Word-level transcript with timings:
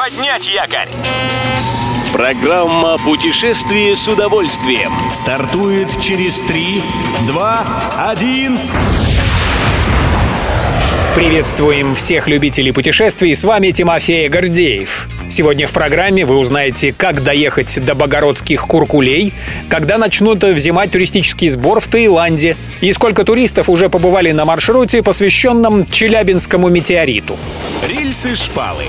Поднять 0.00 0.48
якорь! 0.48 0.88
Программа 2.14 2.96
«Путешествие 2.96 3.94
с 3.94 4.08
удовольствием» 4.08 4.90
стартует 5.10 5.88
через 6.00 6.40
3, 6.40 6.82
2, 7.26 7.82
1... 8.08 8.58
Приветствуем 11.14 11.94
всех 11.94 12.28
любителей 12.28 12.72
путешествий, 12.72 13.34
с 13.36 13.44
вами 13.44 13.72
Тимофей 13.72 14.26
Гордеев. 14.30 15.06
Сегодня 15.28 15.66
в 15.66 15.72
программе 15.72 16.24
вы 16.24 16.38
узнаете, 16.38 16.94
как 16.96 17.22
доехать 17.22 17.84
до 17.84 17.94
богородских 17.94 18.62
куркулей, 18.62 19.34
когда 19.68 19.98
начнут 19.98 20.42
взимать 20.42 20.92
туристический 20.92 21.48
сбор 21.48 21.80
в 21.80 21.88
Таиланде 21.88 22.56
и 22.80 22.90
сколько 22.94 23.24
туристов 23.24 23.68
уже 23.68 23.90
побывали 23.90 24.32
на 24.32 24.46
маршруте, 24.46 25.02
посвященном 25.02 25.84
Челябинскому 25.84 26.70
метеориту. 26.70 27.36
Рельсы-шпалы 27.86 28.86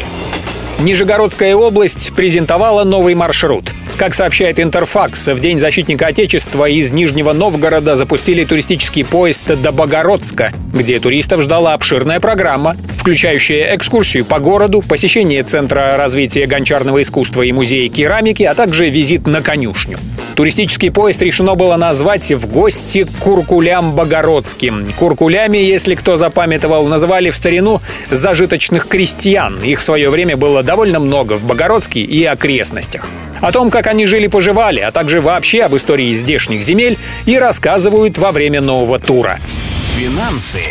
Нижегородская 0.81 1.55
область 1.55 2.11
презентовала 2.15 2.83
новый 2.83 3.13
маршрут. 3.13 3.65
Как 4.01 4.15
сообщает 4.15 4.59
Интерфакс, 4.59 5.27
в 5.27 5.39
День 5.39 5.59
защитника 5.59 6.07
Отечества 6.07 6.67
из 6.67 6.89
Нижнего 6.89 7.33
Новгорода 7.33 7.95
запустили 7.95 8.43
туристический 8.43 9.05
поезд 9.05 9.45
до 9.45 9.71
Богородска, 9.71 10.51
где 10.73 10.97
туристов 10.97 11.41
ждала 11.41 11.75
обширная 11.75 12.19
программа, 12.19 12.75
включающая 12.97 13.75
экскурсию 13.75 14.25
по 14.25 14.39
городу, 14.39 14.81
посещение 14.81 15.43
Центра 15.43 15.97
развития 15.97 16.47
гончарного 16.47 17.03
искусства 17.03 17.43
и 17.43 17.51
музея 17.51 17.87
керамики, 17.89 18.41
а 18.41 18.55
также 18.55 18.89
визит 18.89 19.27
на 19.27 19.43
конюшню. 19.43 19.99
Туристический 20.35 20.89
поезд 20.89 21.21
решено 21.21 21.53
было 21.53 21.75
назвать 21.75 22.31
«В 22.31 22.47
гости 22.47 23.05
Куркулям 23.19 23.93
Богородским». 23.93 24.91
Куркулями, 24.97 25.59
если 25.59 25.93
кто 25.93 26.15
запамятовал, 26.15 26.87
называли 26.87 27.29
в 27.29 27.35
старину 27.35 27.81
зажиточных 28.09 28.87
крестьян. 28.87 29.61
Их 29.63 29.79
в 29.79 29.83
свое 29.83 30.09
время 30.09 30.37
было 30.37 30.63
довольно 30.63 30.99
много 30.99 31.33
в 31.33 31.43
Богородске 31.43 31.99
и 31.99 32.23
окрестностях. 32.23 33.07
О 33.41 33.51
том, 33.51 33.71
как 33.71 33.87
они 33.87 34.05
жили-поживали, 34.05 34.79
а 34.79 34.91
также 34.91 35.19
вообще 35.19 35.63
об 35.63 35.75
истории 35.75 36.13
здешних 36.13 36.63
земель 36.63 36.97
и 37.25 37.37
рассказывают 37.37 38.17
во 38.17 38.31
время 38.31 38.61
нового 38.61 38.99
тура. 38.99 39.39
Финансы 39.97 40.61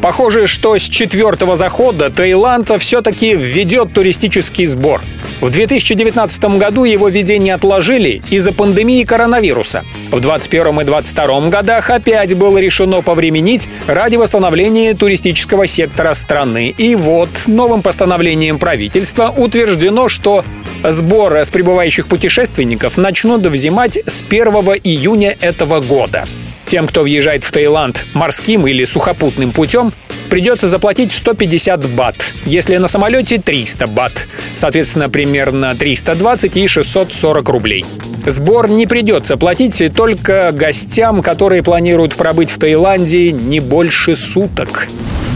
Похоже, 0.00 0.46
что 0.46 0.78
с 0.78 0.82
четвертого 0.82 1.56
захода 1.56 2.08
Таиланд 2.08 2.70
все-таки 2.80 3.34
введет 3.34 3.92
туристический 3.92 4.64
сбор. 4.64 5.02
В 5.42 5.50
2019 5.50 6.44
году 6.56 6.84
его 6.84 7.08
введение 7.08 7.54
отложили 7.54 8.22
из-за 8.30 8.52
пандемии 8.52 9.04
коронавируса. 9.04 9.84
В 10.10 10.20
2021 10.20 10.80
и 10.80 10.84
2022 10.84 11.48
годах 11.48 11.90
опять 11.90 12.34
было 12.34 12.58
решено 12.58 13.02
повременить 13.02 13.68
ради 13.86 14.16
восстановления 14.16 14.94
туристического 14.94 15.66
сектора 15.66 16.14
страны. 16.14 16.74
И 16.76 16.94
вот 16.94 17.30
новым 17.46 17.82
постановлением 17.82 18.58
правительства 18.58 19.32
утверждено, 19.34 20.08
что 20.08 20.44
сбор 20.84 21.36
с 21.36 21.50
прибывающих 21.50 22.06
путешественников 22.06 22.96
начнут 22.96 23.46
взимать 23.46 23.98
с 24.06 24.22
1 24.28 24.46
июня 24.84 25.36
этого 25.40 25.80
года. 25.80 26.26
Тем, 26.66 26.86
кто 26.86 27.02
въезжает 27.02 27.42
в 27.42 27.50
Таиланд 27.50 28.04
морским 28.14 28.66
или 28.66 28.84
сухопутным 28.84 29.50
путем, 29.50 29.92
придется 30.30 30.68
заплатить 30.68 31.12
150 31.12 31.88
бат, 31.90 32.14
если 32.46 32.76
на 32.76 32.86
самолете 32.86 33.38
300 33.38 33.88
бат. 33.88 34.28
Соответственно, 34.54 35.10
примерно 35.10 35.74
320 35.74 36.56
и 36.56 36.66
640 36.68 37.48
рублей. 37.48 37.84
Сбор 38.24 38.70
не 38.70 38.86
придется 38.86 39.36
платить 39.36 39.82
только 39.94 40.52
гостям, 40.52 41.22
которые 41.22 41.62
планируют 41.62 42.14
пробыть 42.14 42.50
в 42.50 42.58
Таиланде 42.58 43.32
не 43.32 43.58
больше 43.58 44.14
суток. 44.14 44.86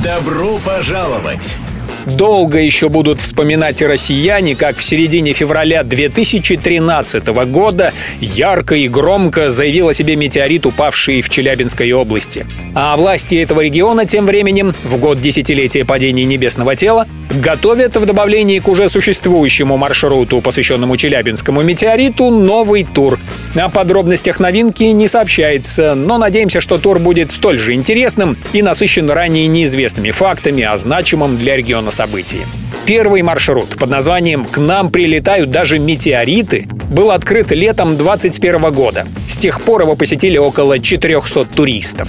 Добро 0.05 0.59
пожаловать! 0.65 1.59
Долго 2.07 2.59
еще 2.59 2.89
будут 2.89 3.21
вспоминать 3.21 3.81
россияне, 3.81 4.55
как 4.55 4.77
в 4.77 4.85
середине 4.85 5.33
февраля 5.33 5.83
2013 5.83 7.27
года 7.27 7.93
ярко 8.21 8.75
и 8.75 8.89
громко 8.89 9.49
заявил 9.49 9.89
о 9.89 9.95
себе 9.95 10.17
метеорит, 10.17 10.67
упавший 10.67 11.23
в 11.23 11.31
Челябинской 11.31 11.91
области. 11.93 12.47
А 12.75 12.97
власти 12.97 13.37
этого 13.37 13.63
региона 13.63 14.05
тем 14.05 14.27
временем, 14.27 14.75
в 14.85 14.99
год 14.99 15.21
десятилетия 15.21 15.85
падения 15.85 16.25
небесного 16.25 16.77
тела, 16.77 17.07
готовят 17.31 17.97
в 17.97 18.05
добавлении 18.05 18.59
к 18.59 18.69
уже 18.69 18.89
существующему 18.89 19.77
маршруту, 19.77 20.41
посвященному 20.41 20.97
Челябинскому 20.97 21.63
метеориту, 21.63 22.31
новый 22.31 22.85
тур. 22.85 23.19
О 23.55 23.69
подробностях 23.69 24.41
новинки 24.41 24.83
не 24.83 25.07
сообщается, 25.07 25.95
но 25.95 26.19
надеемся, 26.19 26.61
что 26.61 26.79
тур 26.79 26.99
будет 26.99 27.31
столь 27.31 27.59
же 27.59 27.75
интересным 27.75 28.37
и 28.53 28.63
насыщен 28.63 29.09
ранее 29.09 29.47
неизвестными 29.47 30.11
фактами 30.11 30.65
о 30.65 30.77
значимом 30.77 31.39
для 31.39 31.57
региона 31.57 31.93
событии. 31.93 32.47
Первый 32.85 33.23
маршрут 33.23 33.69
под 33.79 33.89
названием 33.91 34.45
«К 34.45 34.59
нам 34.59 34.91
прилетают 34.91 35.51
даже 35.51 35.79
метеориты» 35.79 36.67
был 36.91 37.13
открыт 37.13 37.51
летом 37.53 37.97
2021 37.97 38.73
года. 38.73 39.07
С 39.29 39.37
тех 39.37 39.61
пор 39.63 39.83
его 39.83 39.95
посетили 39.97 40.37
около 40.37 40.79
400 40.79 41.45
туристов. 41.47 42.09